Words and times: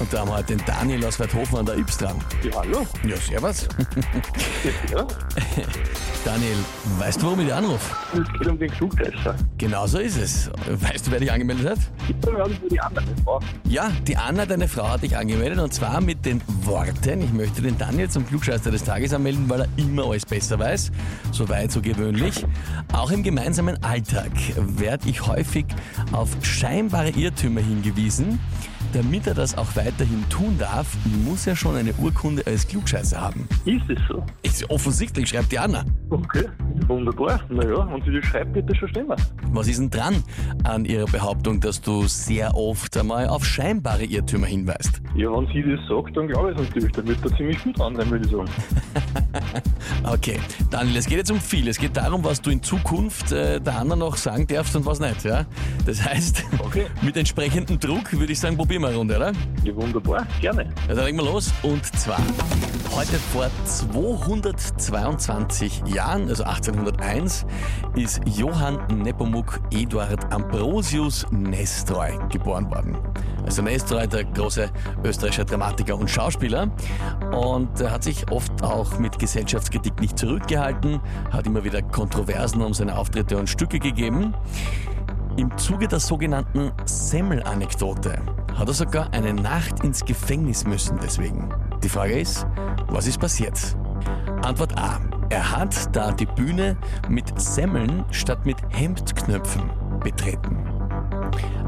Und 0.00 0.12
da 0.12 0.20
haben 0.20 0.28
wir 0.28 0.36
heute 0.36 0.56
den 0.56 0.66
Daniel 0.66 1.04
aus 1.06 1.18
Werthofen 1.20 1.58
an 1.58 1.66
der 1.66 1.78
Yps 1.78 1.98
dran. 1.98 2.16
Ja, 2.42 2.50
hallo. 2.56 2.86
Ja, 3.06 3.16
servus. 3.16 3.68
Ja, 4.90 5.06
Daniel, 6.24 6.56
weißt 6.98 7.20
du, 7.20 7.26
warum 7.26 7.40
ich 7.40 7.46
dich 7.46 7.54
anrufe? 7.54 7.94
es 8.12 8.38
geht 8.38 8.48
um 8.48 8.58
den 8.58 8.70
Klugscheißer. 8.70 9.36
Genau 9.58 9.86
so 9.86 9.98
ist 9.98 10.16
es. 10.16 10.50
Weißt 10.66 11.06
du, 11.06 11.10
wer 11.12 11.20
dich 11.20 11.30
angemeldet 11.30 11.70
hat? 11.70 11.78
Ich 12.08 12.16
bin 12.16 12.34
für 12.34 12.68
die 12.68 12.80
andere 12.80 13.04
Frau. 13.24 13.40
Ja, 13.68 13.90
die 14.06 14.16
Anna, 14.16 14.46
deine 14.46 14.66
Frau, 14.66 14.88
hat 14.88 15.02
dich 15.02 15.16
angemeldet 15.16 15.60
und 15.60 15.72
zwar 15.72 16.00
mit 16.00 16.24
den 16.24 16.40
Worten, 16.62 17.22
ich 17.22 17.32
möchte 17.32 17.62
den 17.62 17.78
Daniel 17.78 18.08
zum 18.10 18.26
Klugscheißer 18.26 18.70
des 18.70 18.82
Tages 18.84 19.12
anmelden, 19.12 19.48
weil 19.48 19.60
er 19.62 19.68
immer 19.76 20.06
alles 20.06 20.26
besser 20.26 20.58
weiß, 20.58 20.90
so 21.30 21.48
weit, 21.48 21.70
so 21.70 21.80
gewöhnlich. 21.80 22.44
Auch 22.92 23.10
im 23.10 23.22
gemeinsamen 23.22 23.82
Alltag 23.84 24.32
werde 24.56 25.08
ich 25.08 25.26
häufig 25.26 25.66
auf 26.12 26.30
scheinbare 26.42 27.10
Irrtümer 27.10 27.60
hingewiesen. 27.60 28.40
Damit 28.94 29.26
er 29.26 29.34
das 29.34 29.58
auch 29.58 29.74
weiterhin 29.74 30.24
tun 30.28 30.56
darf, 30.56 30.86
muss 31.24 31.48
er 31.48 31.56
schon 31.56 31.74
eine 31.74 31.92
Urkunde 31.94 32.46
als 32.46 32.68
Klugscheißer 32.68 33.20
haben. 33.20 33.48
Ist 33.64 33.90
es 33.90 33.98
so? 34.08 34.24
Ist 34.42 34.70
offensichtlich, 34.70 35.28
schreibt 35.30 35.50
die 35.50 35.58
Anna. 35.58 35.84
Okay, 36.10 36.44
wunderbar. 36.88 37.40
Naja, 37.48 37.88
wenn 37.90 38.02
sie 38.02 38.12
das 38.20 38.24
schreibt, 38.26 38.54
wird 38.54 38.68
das 38.68 38.76
schon 38.76 38.88
stimmen. 38.88 39.16
Was 39.52 39.68
ist 39.68 39.78
denn 39.80 39.90
dran 39.90 40.22
an 40.64 40.84
ihrer 40.84 41.06
Behauptung, 41.06 41.60
dass 41.60 41.80
du 41.80 42.06
sehr 42.06 42.54
oft 42.56 42.96
einmal 42.96 43.28
auf 43.28 43.44
scheinbare 43.44 44.04
Irrtümer 44.04 44.46
hinweist? 44.46 45.00
Ja, 45.16 45.30
wenn 45.30 45.46
sie 45.48 45.62
das 45.62 45.80
sagt, 45.88 46.16
dann 46.16 46.28
glaube 46.28 46.52
ich 46.52 46.58
es 46.58 46.66
natürlich. 46.68 46.92
Dann 46.92 47.06
wird 47.06 47.18
da 47.24 47.36
ziemlich 47.36 47.62
gut 47.62 47.78
dran 47.78 47.96
sein, 47.96 48.10
würde 48.10 48.24
ich 48.26 48.30
sagen. 48.30 48.48
Okay, 50.06 50.38
Daniel, 50.70 50.96
es 50.98 51.06
geht 51.06 51.16
jetzt 51.18 51.30
um 51.30 51.40
viel. 51.40 51.66
Es 51.66 51.78
geht 51.78 51.96
darum, 51.96 52.22
was 52.24 52.40
du 52.42 52.50
in 52.50 52.62
Zukunft 52.62 53.32
äh, 53.32 53.58
der 53.60 53.78
Anna 53.78 53.96
noch 53.96 54.16
sagen 54.16 54.46
darfst 54.46 54.76
und 54.76 54.84
was 54.84 55.00
nicht. 55.00 55.24
Ja? 55.24 55.46
Das 55.86 56.04
heißt, 56.04 56.44
Okay. 56.58 56.86
mit 57.02 57.16
entsprechendem 57.16 57.80
Druck 57.80 58.12
würde 58.12 58.32
ich 58.32 58.38
sagen, 58.38 58.56
probieren 58.56 58.82
wir 58.82 58.88
eine 58.88 58.96
Runde, 58.98 59.16
oder? 59.16 59.32
Ja, 59.64 59.74
wunderbar. 59.74 60.26
Gerne. 60.40 60.64
Ja, 60.88 60.94
dann 60.94 61.06
legen 61.06 61.16
wir 61.18 61.24
los. 61.24 61.52
Und 61.62 61.84
zwar, 61.98 62.20
heute 62.96 63.18
vor 63.18 63.48
222 63.64 65.82
Jahren, 65.86 66.28
also 66.28 66.44
1801, 66.44 67.44
ist 67.96 68.20
Johann 68.24 68.78
Nepomuk 69.02 69.58
Eduard 69.72 70.32
Ambrosius 70.32 71.26
Nestroy 71.32 72.16
geboren 72.30 72.70
worden. 72.70 72.96
Also 73.44 73.62
Nestroy, 73.62 74.06
der 74.06 74.24
große 74.24 74.70
österreichische 75.02 75.44
Dramatiker 75.44 75.98
und 75.98 76.08
Schauspieler. 76.08 76.70
Und 77.32 77.80
er 77.80 77.90
hat 77.90 78.04
sich 78.04 78.30
oft 78.30 78.62
auch 78.62 78.96
mit 78.98 79.18
Gesellschaftskritik 79.18 80.00
nicht 80.00 80.16
zurückgehalten, 80.16 81.00
hat 81.32 81.46
immer 81.46 81.64
wieder 81.64 81.82
Kontroversen 81.82 82.62
um 82.62 82.74
seine 82.74 82.96
Auftritte 82.96 83.36
und 83.36 83.50
Stücke 83.50 83.80
gegeben. 83.80 84.34
Im 85.36 85.56
Zuge 85.58 85.88
der 85.88 85.98
sogenannten 85.98 86.70
Semmel-Anekdote 86.84 88.18
hat 88.56 88.68
er 88.68 88.74
sogar 88.74 89.12
eine 89.12 89.34
Nacht 89.34 89.82
ins 89.82 90.04
Gefängnis 90.04 90.64
müssen 90.64 90.96
deswegen. 91.02 91.48
Die 91.84 91.90
Frage 91.90 92.18
ist, 92.18 92.46
was 92.88 93.06
ist 93.06 93.20
passiert? 93.20 93.76
Antwort 94.40 94.74
A. 94.78 94.98
Er 95.28 95.54
hat 95.54 95.94
da 95.94 96.12
die 96.12 96.24
Bühne 96.24 96.78
mit 97.10 97.38
Semmeln 97.38 98.06
statt 98.10 98.46
mit 98.46 98.56
Hemdknöpfen 98.70 99.68
betreten. 100.02 100.66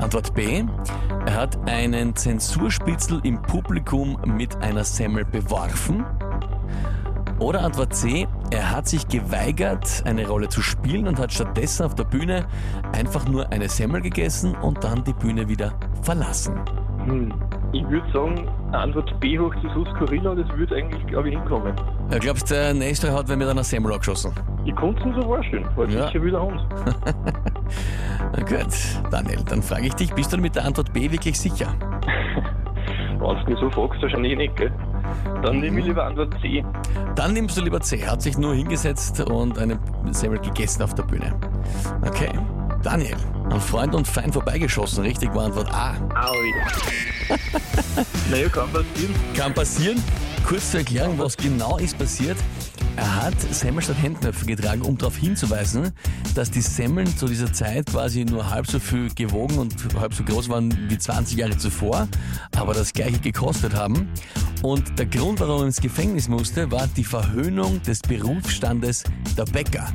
Antwort 0.00 0.34
B. 0.34 0.64
Er 1.24 1.34
hat 1.34 1.56
einen 1.66 2.14
Zensurspitzel 2.14 3.22
im 3.24 3.40
Publikum 3.40 4.18
mit 4.26 4.54
einer 4.56 4.84
Semmel 4.84 5.24
beworfen. 5.24 6.04
Oder 7.38 7.62
Antwort 7.62 7.94
C, 7.94 8.28
er 8.50 8.70
hat 8.70 8.88
sich 8.88 9.08
geweigert, 9.08 10.02
eine 10.04 10.28
Rolle 10.28 10.50
zu 10.50 10.60
spielen 10.60 11.08
und 11.08 11.18
hat 11.18 11.32
stattdessen 11.32 11.86
auf 11.86 11.94
der 11.94 12.04
Bühne 12.04 12.46
einfach 12.92 13.26
nur 13.26 13.50
eine 13.50 13.70
Semmel 13.70 14.02
gegessen 14.02 14.54
und 14.56 14.84
dann 14.84 15.04
die 15.04 15.14
Bühne 15.14 15.48
wieder 15.48 15.72
verlassen. 16.02 16.60
Hm. 17.06 17.32
Ich 17.72 17.88
würde 17.88 18.06
sagen, 18.12 18.48
Antwort 18.72 19.18
B 19.20 19.38
hoch 19.38 19.54
das 19.62 19.72
skurril 19.94 20.26
und 20.26 20.38
es 20.38 20.56
würde 20.56 20.76
eigentlich, 20.76 21.06
glaube 21.06 21.30
ich, 21.30 21.34
hinkommen. 21.38 21.74
Ja, 22.10 22.18
glaubst 22.18 22.50
du, 22.50 22.54
der 22.54 22.74
Nestor 22.74 23.12
hat 23.12 23.28
wer 23.28 23.36
mit 23.36 23.48
einer 23.48 23.64
Semmel 23.64 23.92
angeschossen? 23.92 24.32
Ich 24.64 24.74
konnte 24.76 25.08
es 25.08 25.14
so 25.16 25.22
vorstellen. 25.22 25.66
War 25.74 25.88
Ja. 25.88 26.06
sicher 26.08 26.22
wieder 26.22 26.42
Hund. 26.42 26.60
Na 28.36 28.42
gut, 28.42 28.66
Daniel, 29.10 29.38
dann 29.48 29.62
frage 29.62 29.86
ich 29.86 29.94
dich, 29.94 30.12
bist 30.12 30.32
du 30.32 30.36
mit 30.38 30.54
der 30.54 30.64
Antwort 30.66 30.92
B 30.92 31.10
wirklich 31.10 31.38
sicher? 31.38 31.74
Wenn 33.18 33.36
du 33.44 33.50
mich 33.50 33.58
so 33.60 33.70
fragst, 33.70 34.02
wahrscheinlich 34.02 34.36
nicht, 34.36 34.56
gell? 34.56 34.72
Dann 35.42 35.60
nehme 35.60 35.78
ich 35.80 35.86
lieber 35.86 36.04
Antwort 36.04 36.34
C. 36.40 36.64
Dann 37.14 37.32
nimmst 37.34 37.56
du 37.56 37.62
lieber 37.62 37.80
C. 37.80 37.98
Er 38.00 38.12
hat 38.12 38.22
sich 38.22 38.36
nur 38.36 38.54
hingesetzt 38.54 39.20
und 39.30 39.58
eine 39.58 39.78
Semmel 40.10 40.38
gegessen 40.40 40.82
auf 40.82 40.94
der 40.94 41.04
Bühne. 41.04 41.32
Okay. 42.06 42.30
Daniel, 42.82 43.16
an 43.52 43.60
Freund 43.60 43.94
und 43.94 44.08
Feind 44.08 44.32
vorbeigeschossen. 44.32 45.04
Richtig 45.04 45.34
war 45.34 45.44
Antwort 45.44 45.70
A. 45.72 45.94
Aui. 46.14 46.52
naja, 48.30 48.48
kann 48.48 48.70
passieren. 48.70 49.14
Kann 49.34 49.54
passieren. 49.54 50.02
Kurz 50.46 50.70
zur 50.70 50.80
Erklärung, 50.80 51.18
was 51.18 51.36
genau 51.36 51.76
ist 51.76 51.98
passiert. 51.98 52.38
Er 52.96 53.22
hat 53.22 53.40
Semmel 53.40 53.82
statt 53.82 53.96
Hemdknöpfe 54.00 54.44
getragen, 54.46 54.82
um 54.82 54.98
darauf 54.98 55.16
hinzuweisen, 55.16 55.92
dass 56.34 56.50
die 56.50 56.60
Semmeln 56.60 57.06
zu 57.16 57.26
dieser 57.26 57.52
Zeit 57.52 57.86
quasi 57.86 58.24
nur 58.24 58.50
halb 58.50 58.66
so 58.66 58.78
viel 58.78 59.12
gewogen 59.14 59.58
und 59.58 59.74
halb 59.98 60.14
so 60.14 60.24
groß 60.24 60.48
waren 60.48 60.74
wie 60.90 60.98
20 60.98 61.38
Jahre 61.38 61.56
zuvor, 61.56 62.08
aber 62.56 62.74
das 62.74 62.92
gleiche 62.92 63.18
gekostet 63.18 63.74
haben. 63.74 64.08
Und 64.62 64.98
der 64.98 65.06
Grund, 65.06 65.40
warum 65.40 65.62
er 65.62 65.66
ins 65.66 65.80
Gefängnis 65.80 66.28
musste, 66.28 66.70
war 66.70 66.86
die 66.86 67.04
Verhöhnung 67.04 67.82
des 67.82 68.00
Berufsstandes 68.00 69.04
der 69.36 69.44
Bäcker. 69.44 69.92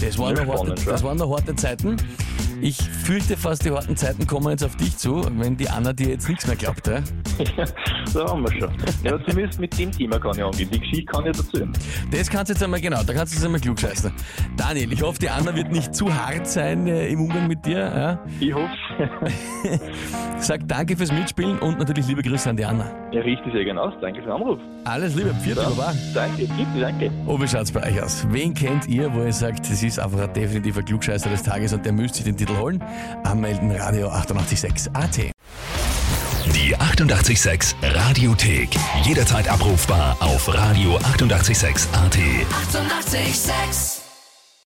Das 0.00 0.18
waren, 0.18 0.34
noch 0.34 0.58
harte, 0.58 0.74
das 0.84 1.02
waren 1.02 1.18
noch 1.18 1.30
harte 1.30 1.54
Zeiten. 1.54 1.96
Ich 2.62 2.76
fühlte 2.82 3.36
fast, 3.36 3.64
die 3.64 3.70
harten 3.70 3.96
Zeiten 3.96 4.26
kommen 4.26 4.50
jetzt 4.50 4.64
auf 4.64 4.76
dich 4.76 4.96
zu, 4.96 5.24
wenn 5.38 5.56
die 5.56 5.68
Anna 5.68 5.92
dir 5.92 6.08
jetzt 6.08 6.28
nichts 6.28 6.46
mehr 6.46 6.56
glaubt. 6.56 6.86
Ja? 6.86 7.00
da 8.14 8.26
haben 8.26 8.42
wir 8.42 8.52
schon. 8.60 8.70
Ja, 9.02 9.18
zumindest 9.26 9.60
mit 9.60 9.78
dem 9.78 9.90
Thema 9.90 10.18
kann 10.18 10.32
ich 10.36 10.44
angehen. 10.44 10.68
Die 10.70 10.80
Geschichte 10.80 11.04
kann 11.06 11.26
ich 11.26 11.36
dazu. 11.36 11.66
Das 12.10 12.28
kannst 12.28 12.50
du 12.50 12.52
jetzt 12.54 12.62
einmal, 12.62 12.80
genau, 12.80 13.02
da 13.02 13.14
kannst 13.14 13.32
du 13.32 13.36
jetzt 13.36 13.44
einmal 13.44 13.60
klug 13.60 13.78
scheißen. 13.80 14.12
Daniel, 14.56 14.92
ich 14.92 15.02
hoffe, 15.02 15.18
die 15.18 15.30
Anna 15.30 15.54
wird 15.54 15.72
nicht 15.72 15.94
zu 15.94 16.12
hart 16.14 16.46
sein 16.46 16.86
äh, 16.86 17.08
im 17.08 17.22
Umgang 17.22 17.46
mit 17.48 17.64
dir. 17.64 17.78
Ja? 17.78 18.24
Ich 18.40 18.52
hoffe, 18.52 18.68
Sag 20.38 20.66
danke 20.68 20.96
fürs 20.96 21.12
Mitspielen 21.12 21.58
und 21.58 21.78
natürlich 21.78 22.06
liebe 22.06 22.22
Grüße 22.22 22.48
an 22.48 22.56
die 22.56 22.64
Anna. 22.64 22.84
er 23.12 23.24
richtet 23.24 23.52
sehr 23.52 23.64
genau 23.64 23.82
aus. 23.84 23.94
Danke 24.00 24.20
für 24.20 24.26
den 24.26 24.32
Anruf. 24.32 24.58
Alles 24.84 25.14
Liebe, 25.14 25.34
vierte 25.34 25.62
Baba. 25.62 25.92
Danke, 26.14 26.46
bitte, 26.46 26.80
danke. 26.80 27.10
Und 27.26 27.42
wie 27.42 27.48
schaut's 27.48 27.70
bei 27.70 27.86
euch 27.86 28.02
aus? 28.02 28.26
Wen 28.30 28.54
kennt 28.54 28.88
ihr, 28.88 29.12
wo 29.12 29.22
ihr 29.22 29.32
sagt, 29.32 29.70
das 29.70 29.82
ist 29.82 29.98
einfach 29.98 30.20
ein 30.20 30.32
definitiver 30.32 30.82
Klugscheißer 30.82 31.28
des 31.28 31.42
Tages 31.42 31.72
und 31.72 31.84
der 31.84 31.92
müsste 31.92 32.18
sich 32.18 32.24
den 32.24 32.36
Titel 32.36 32.49
holen? 32.58 32.82
Anmelden, 33.24 33.70
Radio 33.72 34.08
886 34.08 34.90
AT. 34.92 35.16
Die 36.54 36.76
88,6 36.76 37.74
Radiothek. 37.82 38.70
Jederzeit 39.04 39.48
abrufbar 39.48 40.16
auf 40.20 40.48
radio886.at. 40.48 42.16
88,6. 42.16 43.20
Eighty-eight, 43.20 43.34
sex. 43.34 43.99